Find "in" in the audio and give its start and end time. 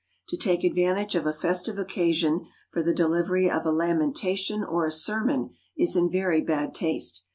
5.95-6.09